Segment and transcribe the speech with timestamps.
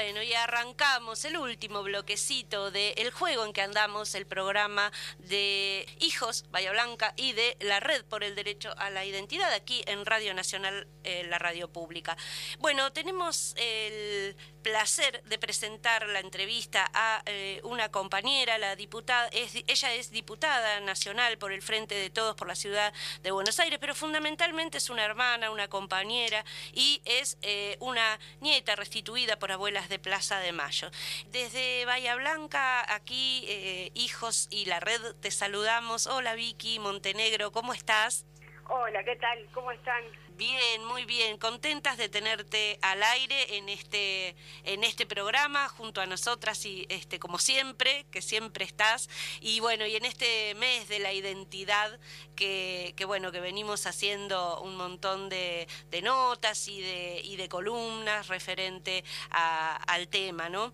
[0.00, 6.44] Bueno, y arrancamos el último bloquecito del juego en que andamos, el programa de Hijos,
[6.52, 10.34] Bahía Blanca, y de la Red por el Derecho a la Identidad, aquí en Radio
[10.34, 12.16] Nacional, eh, la radio pública.
[12.60, 19.94] Bueno, tenemos el placer de presentar la entrevista a eh, una compañera, la diputada, ella
[19.94, 23.94] es diputada nacional por el Frente de Todos por la ciudad de Buenos Aires, pero
[23.94, 29.98] fundamentalmente es una hermana, una compañera y es eh, una nieta restituida por abuelas de
[29.98, 30.90] Plaza de Mayo.
[31.30, 36.06] Desde Bahía Blanca, aquí, eh, hijos y la red, te saludamos.
[36.06, 38.26] Hola Vicky Montenegro, ¿cómo estás?
[38.68, 39.48] Hola, ¿qué tal?
[39.52, 40.02] ¿Cómo están?
[40.38, 46.06] Bien, muy bien, contentas de tenerte al aire en este en este programa junto a
[46.06, 51.00] nosotras y este como siempre, que siempre estás y bueno, y en este mes de
[51.00, 51.98] la identidad
[52.36, 55.66] que, que bueno, que venimos haciendo un montón de,
[56.04, 60.72] notas y de y de columnas referente al tema, ¿no?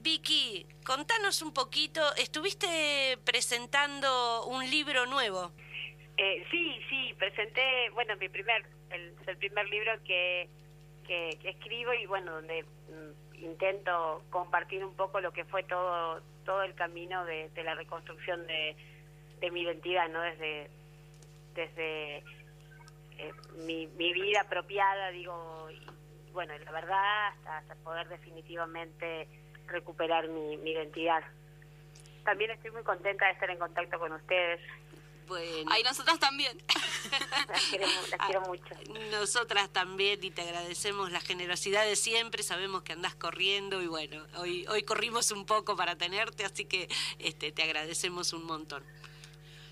[0.00, 5.52] Vicky, contanos un poquito, estuviste presentando un libro nuevo.
[6.18, 10.48] Eh, sí, sí, presenté, bueno, mi primer, el, el primer libro que,
[11.06, 16.62] que, escribo y bueno, donde mm, intento compartir un poco lo que fue todo todo
[16.62, 18.76] el camino de, la reconstrucción de,
[19.40, 20.20] de, mi identidad, ¿no?
[20.20, 20.70] Desde,
[21.54, 22.16] desde
[23.18, 23.32] eh,
[23.66, 25.80] mi, mi, vida apropiada, digo, y,
[26.32, 29.28] bueno, la verdad, hasta, poder definitivamente
[29.66, 31.22] recuperar mi, mi identidad.
[32.24, 34.60] También estoy muy contenta de estar en contacto con ustedes
[35.30, 35.70] bueno.
[35.72, 36.58] Ay, nosotras también.
[37.48, 37.86] las, quiero,
[38.18, 38.74] ah, mucho.
[39.10, 42.42] Nosotras también y te agradecemos la generosidad de siempre.
[42.42, 46.88] Sabemos que andás corriendo y bueno, hoy, hoy corrimos un poco para tenerte, así que
[47.18, 48.84] este, te agradecemos un montón.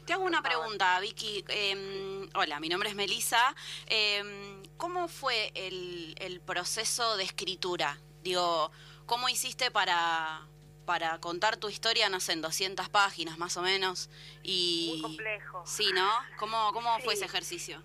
[0.07, 1.45] Te hago una pregunta, Vicky.
[1.49, 3.55] Em, hola, mi nombre es Melisa.
[3.87, 8.01] Em, ¿Cómo fue el, el proceso de escritura?
[8.23, 8.71] Digo,
[9.05, 10.47] ¿cómo hiciste para,
[10.89, 14.09] para contar tu historia, no sé, en 200 páginas más o menos.
[14.43, 14.89] Y...
[14.93, 15.63] Muy complejo.
[15.67, 16.09] Sí, ¿no?
[16.39, 17.83] ¿Cómo, cómo fue ese ejercicio?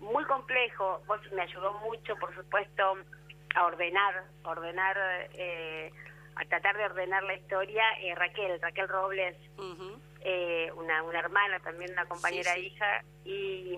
[0.00, 1.00] Muy complejo.
[1.06, 2.82] Vos me ayudó mucho, por supuesto,
[3.54, 4.96] a ordenar, ordenar,
[5.34, 5.92] eh,
[6.34, 7.84] a tratar de ordenar la historia.
[8.00, 9.36] Eh, Raquel, Raquel Robles,
[10.22, 13.04] eh, una, una hermana, también una compañera hija.
[13.24, 13.76] Y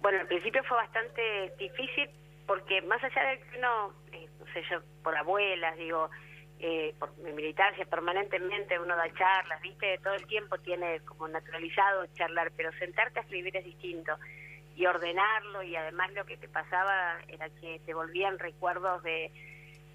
[0.00, 2.08] bueno, al principio fue bastante difícil
[2.46, 6.08] porque más allá de que uno, no sé yo, por abuelas, digo,
[6.66, 12.06] eh, por mi militancia permanentemente uno da charlas, viste, todo el tiempo tiene como naturalizado
[12.14, 14.16] charlar, pero sentarte a escribir es distinto
[14.74, 19.30] y ordenarlo y además lo que te pasaba era que te volvían recuerdos de,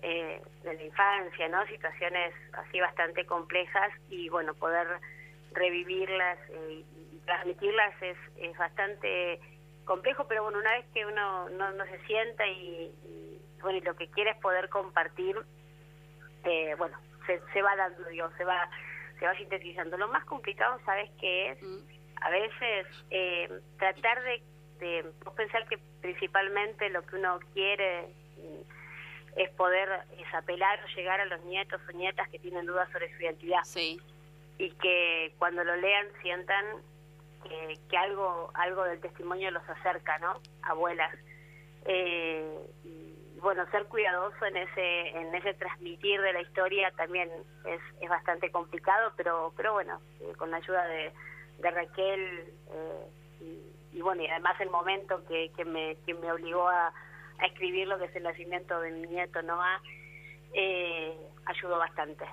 [0.04, 1.66] eh, de la infancia, ¿no?
[1.66, 4.86] Situaciones así bastante complejas y bueno, poder
[5.54, 9.40] revivirlas eh, y transmitirlas es, es bastante
[9.86, 13.82] complejo, pero bueno, una vez que uno no, no se sienta y, y bueno, y
[13.82, 15.36] lo que quiere es poder compartir
[16.44, 18.70] eh, bueno, se, se va dando, digo, se va,
[19.20, 19.98] se va sintetizando.
[19.98, 21.62] Lo más complicado, ¿sabes qué es?
[21.62, 21.80] Mm.
[22.22, 24.42] A veces eh, tratar de,
[24.80, 25.06] de
[25.36, 28.08] pensar que principalmente lo que uno quiere
[28.38, 32.92] mm, es poder es apelar o llegar a los nietos o nietas que tienen dudas
[32.92, 33.64] sobre su identidad.
[33.64, 34.00] Sí.
[34.58, 36.66] Y que cuando lo lean sientan
[37.44, 40.42] que, que algo algo del testimonio los acerca, ¿no?
[40.64, 41.16] Abuelas.
[41.86, 42.60] Eh,
[43.42, 47.30] bueno, ser cuidadoso en ese en ese transmitir de la historia también
[47.66, 51.12] es, es bastante complicado, pero pero bueno, eh, con la ayuda de,
[51.60, 53.08] de Raquel eh,
[53.92, 56.94] y, bueno, y además el momento que, que, me, que me obligó a,
[57.40, 59.82] a escribir lo que es el nacimiento de mi nieto Noah,
[60.54, 62.26] eh, ayudó bastante.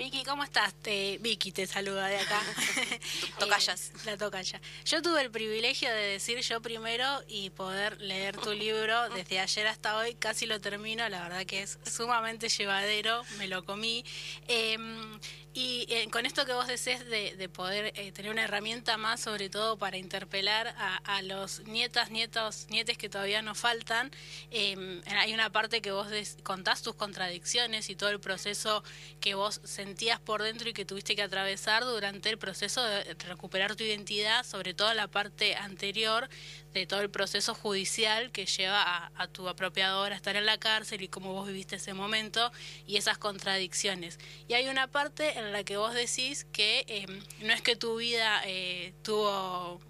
[0.00, 0.72] Vicky, ¿cómo estás?
[0.72, 2.40] Te, Vicky te saluda de acá.
[3.38, 3.90] Tocayas.
[3.90, 4.58] Eh, la tocaya.
[4.86, 9.66] Yo tuve el privilegio de decir yo primero y poder leer tu libro desde ayer
[9.66, 10.14] hasta hoy.
[10.14, 14.02] Casi lo termino, la verdad que es sumamente llevadero, me lo comí.
[14.48, 15.20] Em,
[15.52, 19.50] y eh, con esto que vos decís de, poder eh, tener una herramienta más, sobre
[19.50, 24.10] todo para interpelar a, los nietas, nietos, nietes que todavía nos faltan,
[24.50, 26.06] em, hay una parte que vos
[26.44, 28.84] contás tus contradicciones y todo el proceso
[29.20, 33.74] que vos sentías por dentro y que tuviste que atravesar durante el proceso de recuperar
[33.74, 36.28] tu identidad, sobre todo la parte anterior
[36.72, 41.02] de todo el proceso judicial que lleva a, tu apropiador a estar en la cárcel
[41.02, 42.52] y cómo vos viviste ese momento
[42.86, 44.18] y esas contradicciones.
[44.48, 47.96] Y hay una parte en la que vos decís que em, no es que tu
[47.96, 49.80] vida eh, tuvo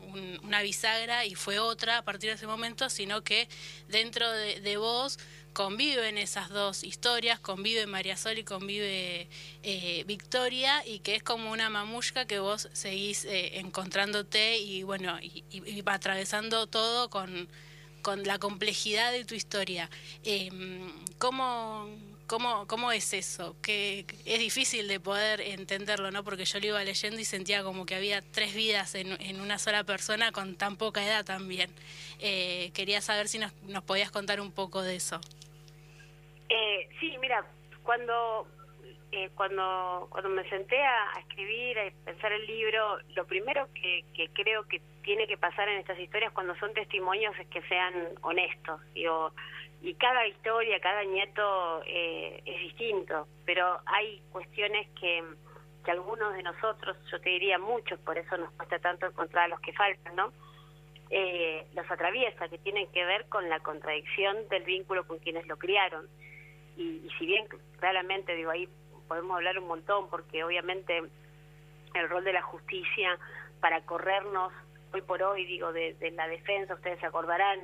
[0.43, 3.49] una bisagra y fue otra a partir de ese momento, sino que
[3.88, 5.19] dentro de vos
[5.61, 9.29] conviven esas dos historias, convive María Sol y convive
[9.62, 15.19] eh, Victoria, y que es como una mamushka que vos seguís eh, encontrándote y bueno,
[15.21, 17.47] y, atravesando todo con,
[18.25, 19.91] la complejidad de tu historia.
[20.25, 21.91] Em, ¿cómo,
[22.27, 23.55] ¿cómo, ¿cómo es eso?
[23.61, 26.25] Que es difícil de poder entenderlo, ¿no?
[26.25, 29.85] Porque yo lo iba leyendo y sentía como que había tres vidas en, una sola
[29.85, 31.71] persona con tan poca edad también.
[32.19, 35.21] Eh, quería saber si nos podías contar un poco de eso.
[36.50, 37.44] Eh, sí, mira,
[37.82, 38.47] cuando
[39.12, 44.29] eh, cuando cuando me senté a, escribir, a pensar el libro, lo primero que, que,
[44.29, 48.81] creo que tiene que pasar en estas historias cuando son testimonios es que sean honestos.
[48.94, 49.32] Digo,
[49.82, 55.25] y cada historia, cada nieto eh, es distinto, pero hay cuestiones que,
[55.85, 59.49] que algunos de nosotros, yo te diría muchos, por eso nos cuesta tanto encontrar a
[59.49, 60.32] los que faltan, ¿no?
[61.08, 65.56] Eh, los atraviesa, que tienen que ver con la contradicción del vínculo con quienes lo
[65.56, 66.06] criaron.
[66.81, 67.47] Y, y si bien
[67.79, 68.69] claramente, digo, ahí
[69.06, 71.03] podemos hablar un montón, porque obviamente
[71.94, 73.19] el rol de la justicia
[73.61, 74.53] para corrernos
[74.93, 77.61] hoy por hoy, digo, de, de la defensa, ustedes se acordarán,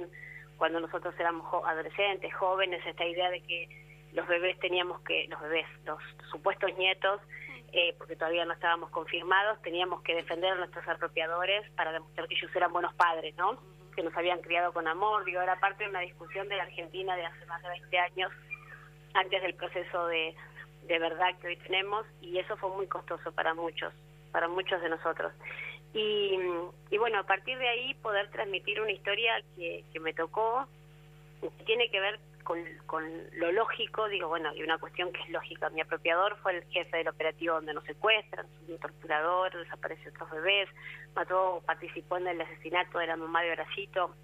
[0.58, 3.68] cuando nosotros éramos adolescentes, jóvenes, esta idea de que
[4.12, 5.98] los bebés teníamos que, los bebés, los
[6.30, 7.20] supuestos nietos,
[7.72, 12.34] eh, porque todavía no estábamos confirmados, teníamos que defender a nuestros apropiadores para demostrar que
[12.34, 13.58] ellos eran buenos padres, ¿no?
[13.94, 15.24] Que nos habían criado con amor.
[15.24, 18.32] Digo, era parte de una discusión de la Argentina de hace más de 20 años,
[19.16, 20.34] antes del proceso de,
[20.86, 23.92] de verdad que hoy tenemos, y eso fue muy costoso para muchos,
[24.32, 25.32] para muchos de nosotros.
[25.92, 26.38] Y,
[26.90, 30.68] y bueno, a partir de ahí poder transmitir una historia que, me tocó,
[31.40, 35.70] que tiene que ver con, lo lógico, digo, bueno, hay una cuestión que es lógica.
[35.70, 40.68] Mi apropiador fue el jefe del operativo donde nos secuestran, un torturador, desapareció otros bebés,
[41.14, 44.14] mató, participó en el asesinato de la mamá de Horacito,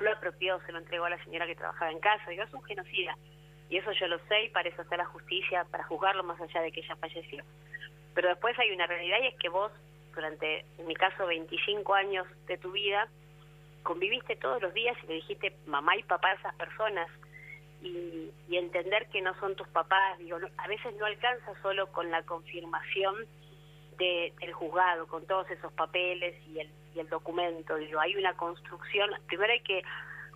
[0.00, 2.62] lo apropió, se lo entregó a la señora que trabajaba en casa, digo, es un
[2.64, 3.16] genocida.
[3.68, 6.62] Y eso yo lo sé y para eso está la justicia, para juzgarlo más allá
[6.62, 7.44] de que ella falleció.
[8.14, 9.72] Pero después hay una realidad y es que vos
[10.16, 13.08] durante, en mi caso, 25 años de tu vida,
[13.82, 17.08] conviviste todos los días y le dijiste mamá y papá a esas personas
[17.82, 22.22] y, entender que no son tus papás, digo, a veces no alcanza solo con la
[22.22, 23.26] confirmación
[23.98, 28.34] de, del juzgado, con todos esos papeles y el, y el documento, digo, hay una
[28.34, 29.82] construcción, primero hay que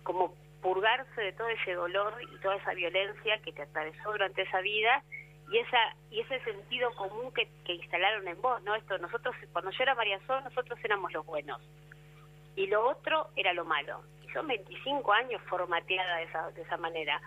[0.03, 4.61] como purgarse de todo ese dolor y toda esa violencia que te atravesó durante esa
[4.61, 5.03] vida
[5.51, 8.75] y esa y ese sentido común que, que instalaron en vos, ¿no?
[8.75, 11.61] Esto nosotros cuando yo era María Sol, nosotros éramos los buenos
[12.55, 14.01] y lo otro era lo malo.
[14.23, 17.21] Y son 25 años formateada de esa, de esa manera,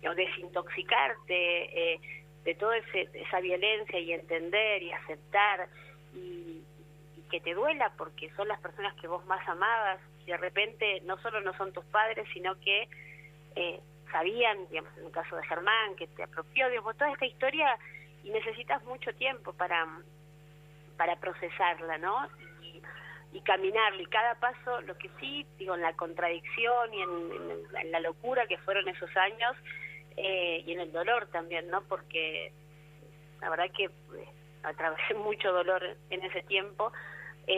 [0.00, 2.00] desintoxicarte eh,
[2.44, 5.68] de toda esa violencia y entender y aceptar
[6.14, 6.62] y,
[7.30, 11.40] que te duela porque son las personas que vos más amabas de repente no solo
[11.40, 12.88] no son tus padres, sino que
[13.56, 13.80] eh,
[14.12, 17.78] sabían, digamos, en el caso de Germán, que te apropió, digamos, toda esta historia
[18.22, 19.86] y necesitas mucho tiempo para,
[20.96, 22.28] para procesarla, ¿no?
[22.62, 22.82] Y,
[23.32, 28.00] y caminarla, y cada paso, lo que sí, digo, en la contradicción y en, la
[28.00, 29.56] locura que fueron esos años,
[30.16, 31.82] eh, y en el dolor también, ¿no?
[31.82, 32.52] Porque
[33.40, 33.90] la verdad que eh,
[34.62, 36.92] atravesé mucho dolor en ese tiempo.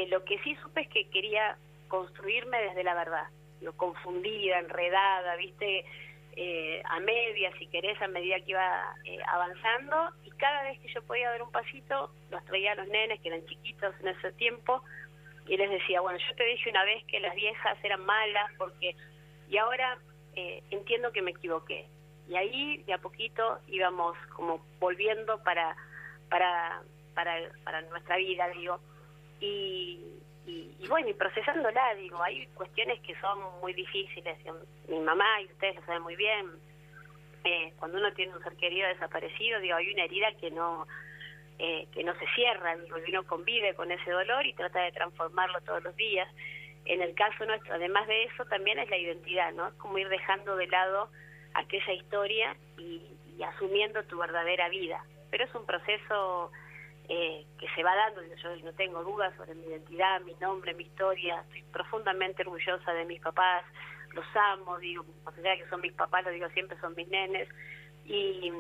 [0.09, 1.57] Lo que sí supe es que quería
[1.91, 3.29] construirme desde la verdad,
[3.61, 5.85] lo confundida, enredada, ¿viste?
[6.37, 10.93] eh, a media, si querés, a medida que iba eh, avanzando, y cada vez que
[10.93, 14.33] yo podía dar un pasito, los traía a los nenes, que eran chiquitos en ese
[14.33, 14.83] tiempo,
[15.47, 18.95] y les decía, bueno, yo te dije una vez que las viejas eran malas, porque,
[19.49, 19.99] y ahora
[20.35, 21.87] eh, entiendo que me equivoqué.
[22.29, 25.77] Y ahí, de a poquito, íbamos como volviendo para,
[26.29, 26.83] para,
[27.15, 27.35] para,
[27.65, 28.79] para nuestra vida, digo,
[29.41, 30.01] y,
[30.79, 34.39] y, bueno, y procesándola, digo, hay cuestiones que son muy difíciles.
[34.89, 36.47] Mi mamá, y ustedes lo saben muy bien,
[37.45, 40.87] eh, cuando uno tiene un ser querido desaparecido, digo, hay una herida que no
[41.59, 44.93] eh, que no se cierra, digo, y uno convive con ese dolor y trata de
[44.93, 46.27] transformarlo todos los días.
[46.87, 49.69] En el caso nuestro, además de eso, también es la identidad, ¿no?
[49.69, 51.11] Es como ir dejando de lado
[51.53, 53.03] aquella historia y,
[53.37, 55.05] y asumiendo tu verdadera vida.
[55.31, 56.51] Pero es un proceso
[57.13, 60.85] eh, que se va dando, yo no tengo dudas sobre mi identidad, mi nombre, mi
[60.85, 63.65] historia, estoy profundamente orgullosa de mis papás,
[64.13, 65.05] los amo, digo,
[65.43, 67.49] sea que son mis papás, lo digo siempre, son mis nenes,
[68.05, 68.53] y,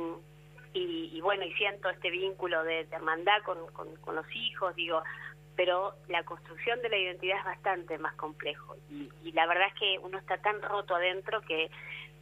[0.75, 5.00] y, bueno, y siento este vínculo de, hermandad con, con, los hijos, digo,
[5.54, 9.99] pero la construcción de la identidad es bastante más complejo, y, la verdad es que
[10.00, 11.71] uno está tan roto adentro que,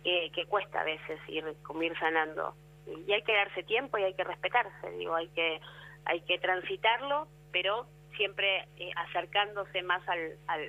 [0.05, 1.43] que, cuesta a veces ir,
[1.81, 2.55] ir sanando,
[2.87, 5.59] y hay que darse tiempo y hay que respetarse, digo, hay que
[6.05, 7.87] hay que transitarlo, pero
[8.17, 10.61] siempre eh, acercándose más al, al,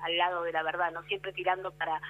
[0.00, 2.00] al, lado de la verdad, no siempre tirando para,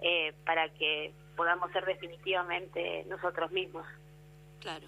[0.00, 3.86] eh, para que podamos ser definitivamente nosotros mismos.
[4.60, 4.86] Claro.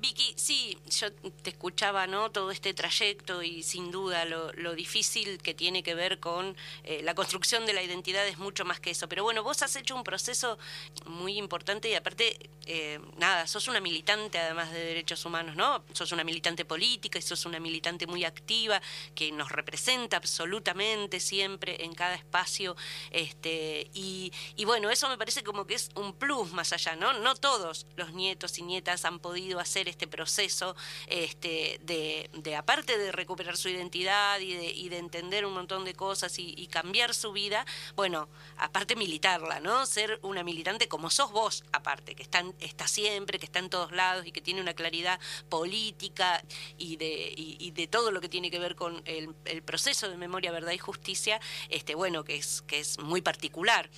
[0.00, 2.30] Vicky, sí, yo te escuchaba, ¿no?
[2.30, 7.14] Todo este trayecto y sin duda lo, difícil que tiene que ver con eh, la
[7.14, 9.08] construcción de la identidad es mucho más que eso.
[9.10, 10.58] Pero bueno, vos has hecho un proceso
[11.04, 15.84] muy importante y aparte, eh, nada, sos una militante además de derechos humanos, ¿no?
[15.92, 18.80] Sos una militante política y sos una militante muy activa
[19.14, 22.74] que nos representa absolutamente siempre en cada espacio.
[23.10, 27.12] Este, y, y bueno, eso me parece como que es un plus más allá, ¿no?
[27.12, 30.74] No todos los nietos y nietas han podido hacer este proceso
[31.06, 35.94] este, de, aparte de recuperar su identidad y de, y de entender un montón de
[35.94, 37.66] cosas y, cambiar su vida,
[37.96, 39.84] bueno, aparte militarla, ¿no?
[39.86, 43.90] Ser una militante como sos vos, aparte, que está, está siempre, que está en todos
[43.90, 45.18] lados y que tiene una claridad
[45.48, 46.42] política
[46.78, 50.52] y de, y, de todo lo que tiene que ver con el, proceso de memoria,
[50.52, 53.90] verdad y justicia, este, bueno, que es, que es muy particular.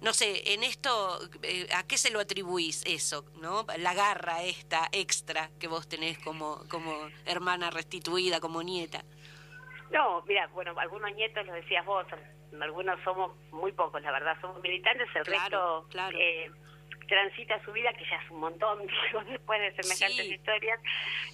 [0.00, 3.66] No sé, en esto, eh, ¿a qué se lo atribuís eso, no?
[3.78, 4.88] La garra esta
[5.20, 6.92] extra que vos tenés como, como
[7.26, 9.02] hermana restituida, como nieta?
[9.90, 12.06] No, mira, bueno, algunos nietos lo decías vos,
[12.60, 16.50] algunos somos muy pocos, la verdad, somos militantes, el resto eh,
[17.06, 18.86] transita su vida, que ya es un montón,
[19.28, 20.80] después de semejantes historias,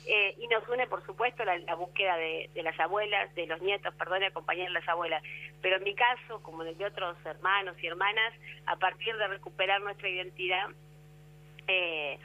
[0.09, 4.21] eh, y nos une, por supuesto, la, búsqueda de, las abuelas, de los nietos, perdón,
[4.21, 5.23] de acompañar a las abuelas.
[5.61, 8.33] Pero en mi caso, como el de otros hermanos y hermanas,
[8.66, 10.71] a partir de recuperar nuestra identidad,
[11.69, 12.19] eh,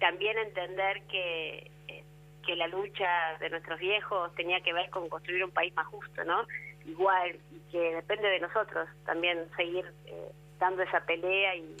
[0.00, 2.04] también entender que, eh,
[2.44, 6.24] que la lucha de nuestros viejos tenía que ver con construir un país más justo,
[6.24, 6.44] ¿no?
[6.86, 11.76] Igual, y que depende de nosotros también seguir eh, dando esa pelea y,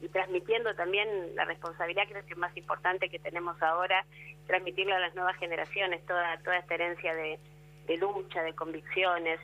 [0.00, 4.04] y transmitiendo también la responsabilidad, creo que es más importante que tenemos ahora,
[4.46, 7.38] transmitirle a las nuevas generaciones toda, toda esta herencia de,
[7.86, 9.38] de lucha, de convicciones,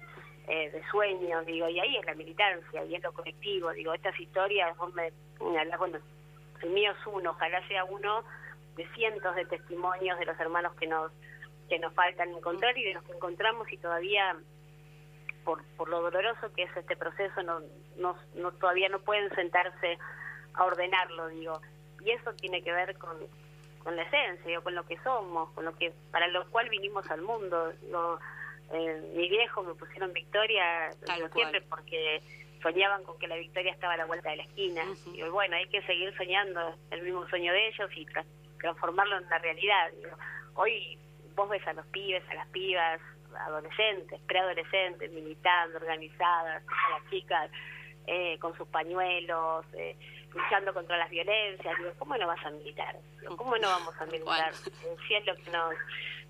[0.49, 4.19] eh, de sueños, digo, y ahí es la militancia, y es lo colectivo, digo, estas
[4.19, 5.99] historias, vos me, bueno,
[6.63, 8.25] el mío es uno, ojalá sea uno
[8.77, 11.13] de cientos de testimonios de los hermanos que nos
[11.69, 14.37] que nos faltan encontrar y de los que encontramos y todavía
[15.45, 17.61] por, por lo doloroso que es este proceso no,
[17.97, 19.99] no, no todavía no pueden sentarse
[20.55, 21.61] a ordenarlo digo.
[22.05, 23.17] Y eso tiene que ver con,
[23.83, 27.23] con la esencia con lo que somos con lo que para lo cual vinimos al
[27.23, 27.73] mundo.
[27.91, 28.19] No
[28.73, 30.91] eh, mi viejo me pusieron Victoria
[31.33, 32.23] siempre porque
[32.67, 34.83] soñaban con que la victoria estaba a la vuelta de la esquina.
[35.15, 38.07] Y bueno, hay que seguir soñando el mismo sueño de ellos y
[38.59, 39.93] transformarlo en una realidad.
[40.55, 40.99] Hoy
[41.37, 43.01] vos ves a los pibes, a las pibas,
[43.47, 47.51] adolescentes, preadolescentes, militando, organizadas, a las chicas
[48.09, 49.97] eh, con sus pañuelos, eh,
[50.35, 51.79] luchando contra las violencias.
[51.79, 52.97] Digo, ¿cómo no vas a militar?
[53.37, 54.53] ¿Cómo no vamos a militar?
[54.53, 55.75] Eh, si es lo que nos,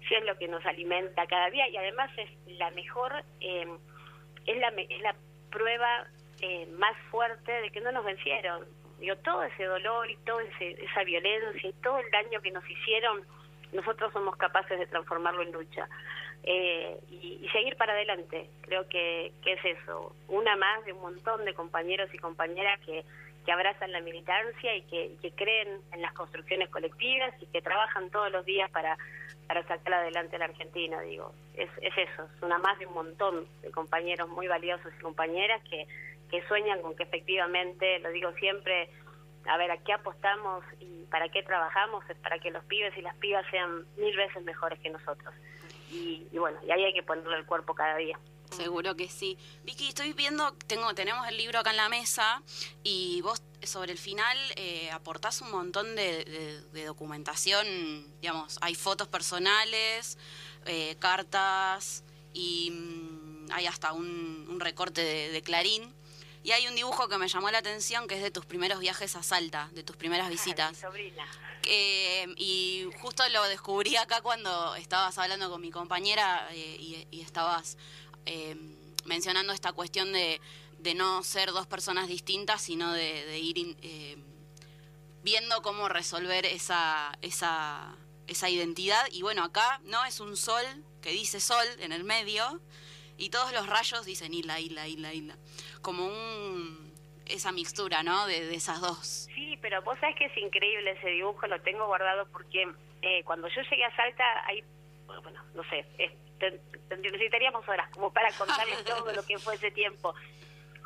[0.06, 2.28] si es lo que nos alimenta cada día y además es
[2.58, 5.14] la mejor, es la, es la
[5.50, 6.06] prueba
[6.40, 8.66] eh, más fuerte de que no nos vencieron.
[8.98, 13.22] Digo, todo ese dolor y toda esa violencia y todo el daño que nos hicieron,
[13.72, 15.88] nosotros somos capaces de transformarlo en lucha.
[16.42, 21.44] Eh, y, seguir para adelante, creo que, que es eso, una más de un montón
[21.44, 23.04] de compañeros y compañeras que,
[23.46, 28.10] que abrazan la militancia y que, que creen en las construcciones colectivas y que trabajan
[28.10, 28.96] todos los días para,
[29.68, 31.32] sacar adelante la Argentina, digo.
[31.54, 35.62] Es, es eso, es una más de un montón de compañeros muy valiosos y compañeras
[35.70, 35.86] que,
[36.46, 38.90] sueñan con que efectivamente, lo digo siempre,
[39.48, 42.08] a ver, ¿a qué apostamos y para qué trabajamos?
[42.10, 45.34] Es para que los pibes y las pibas sean mil veces mejores que nosotros.
[45.90, 48.18] Y, bueno, y ahí hay que ponerle el cuerpo cada día.
[48.50, 49.38] Seguro que sí.
[49.64, 52.42] Vicky, estoy viendo, tengo, tenemos el libro acá en la mesa
[52.82, 57.66] y vos sobre el final eh, aportás un montón de, documentación,
[58.20, 60.18] digamos, hay fotos personales,
[60.66, 65.92] eh, cartas y mm, hay hasta un, recorte de Clarín
[66.46, 69.16] y hay un dibujo que me llamó la atención que es de tus primeros viajes
[69.16, 70.70] a Salta, de tus primeras visitas.
[70.70, 71.26] mi sobrina.
[72.36, 77.76] y justo lo descubrí acá cuando estabas hablando con mi compañera eh, y, estabas
[78.26, 78.54] eh,
[79.06, 80.40] mencionando esta cuestión de,
[80.94, 84.16] no ser dos personas distintas, sino de, ir eh,
[85.24, 87.92] viendo cómo resolver esa, esa,
[88.28, 89.04] esa identidad.
[89.10, 90.64] Y bueno, acá no es un sol
[91.02, 92.60] que dice sol en el medio
[93.18, 95.36] y todos los rayos dicen isla, isla, isla, isla
[95.86, 96.92] como un
[97.26, 98.26] esa mixtura, ¿no?
[98.26, 99.28] De, esas dos.
[99.32, 102.66] Sí, pero vos sabés que es increíble ese dibujo, lo tengo guardado porque
[103.02, 104.64] eh, cuando yo llegué a Salta, ahí,
[105.06, 105.86] bueno, no sé,
[106.90, 110.12] necesitaríamos horas como para contarles todo lo que fue ese tiempo.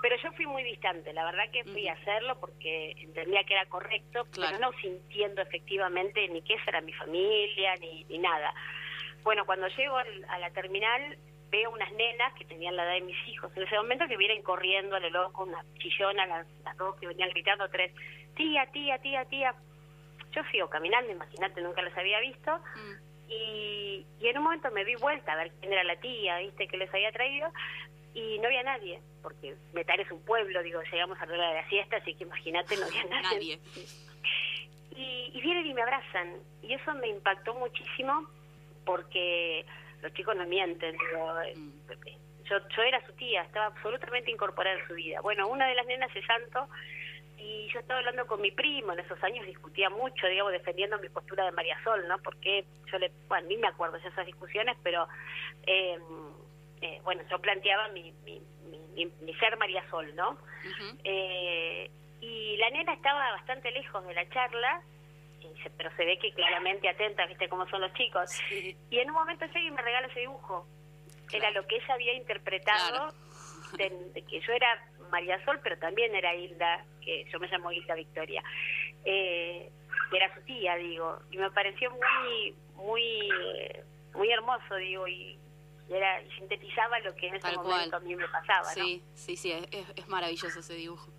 [0.03, 3.67] Pero yo fui muy distante, la verdad que fui a hacerlo porque entendía que era
[3.67, 8.55] correcto, pero no sintiendo efectivamente ni que esa era mi familia, ni, ni nada.
[9.23, 11.19] Bueno, cuando llego a la terminal,
[11.51, 14.43] veo unas nenas que tenían la edad de mis hijos en ese momento que vienen
[14.43, 17.93] corriendo a lo loco, una chillona, las, dos que venían gritando, tres,
[18.37, 19.55] tía, tía, tía, tía.
[20.33, 22.57] yo sigo caminando, imagínate, nunca los había visto.
[22.59, 23.11] Mm.
[23.33, 26.67] Y, y en un momento me di vuelta a ver quién era la tía, viste,
[26.67, 27.53] que les había traído,
[28.13, 31.55] y no había nadie, porque Metal es un pueblo, digo, llegamos a la hora de
[31.63, 33.61] la siesta, así que imagínate, no había nadie.
[34.97, 38.29] Y, y vienen y me abrazan, y eso me impactó muchísimo,
[38.85, 39.65] porque
[40.03, 42.45] los chicos no mienten, digo, mm.
[42.45, 45.21] yo, yo era su tía, estaba absolutamente incorporada en su vida.
[45.21, 46.69] Bueno, una de las nenas es Santo,
[47.41, 51.09] y yo estaba hablando con mi primo, en esos años discutía mucho, digamos, defendiendo mi
[51.09, 52.19] postura de María Sol, ¿no?
[52.19, 55.09] Porque yo le, bueno, ni me acuerdo de esas discusiones, pero,
[55.67, 55.99] eh,
[56.83, 58.43] eh, bueno, yo planteaba mi, mi,
[58.95, 60.37] mi, ser María Sol, ¿no?
[61.05, 61.91] eh,
[62.21, 64.83] y la nena estaba bastante lejos de la charla,
[65.77, 68.31] pero se ve que claramente atenta, ¿viste cómo son los chicos?
[68.51, 70.67] Y en un momento llega y me regala ese dibujo.
[71.33, 73.15] Era lo que ella había interpretado,
[73.77, 77.95] de que yo era María Sol, pero también era Hilda, que yo me llamo Hilda
[77.95, 78.43] Victoria,
[79.05, 79.71] eh,
[80.13, 83.31] era su tía, digo, y me pareció muy, muy,
[84.13, 85.39] muy hermoso, digo, y,
[85.89, 89.67] era, sintetizaba lo que en ese momento a mí me pasaba, Sí, sí, sí, es,
[89.97, 91.11] es maravilloso ese dibujo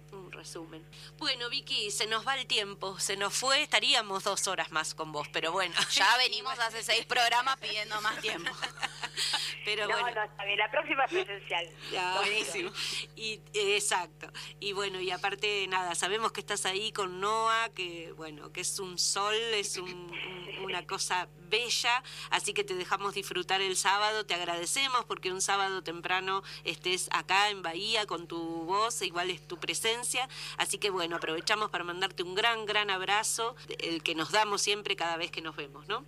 [0.41, 0.83] resumen.
[1.17, 5.11] Bueno, Vicky, se nos va el tiempo, se nos fue, estaríamos dos horas más con
[5.11, 5.75] vos, pero bueno.
[5.91, 8.49] Ya venimos hace seis programas pidiendo más tiempo.
[9.63, 10.15] Pero no, bueno.
[10.15, 11.69] no, está bien, la próxima es presencial.
[12.17, 12.71] buenísimo.
[13.15, 14.31] Y, exacto.
[14.59, 18.79] Y bueno, y aparte, nada, sabemos que estás ahí con Noah, que bueno, que es
[18.79, 25.05] un sol, es una cosa bella, así que te dejamos disfrutar el sábado, te agradecemos
[25.05, 30.27] porque un sábado temprano estés acá en Bahía con tu voz, igual es tu presencia,
[30.57, 34.95] así que bueno, aprovechamos para mandarte un gran, gran abrazo, el que nos damos siempre
[34.95, 36.05] cada vez que nos vemos, ¿no?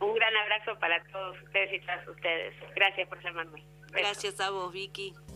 [0.00, 2.54] Un gran abrazo para todos ustedes y todas ustedes.
[2.74, 3.62] Gracias por llamarme.
[3.92, 5.14] Gracias a vos, Vicky.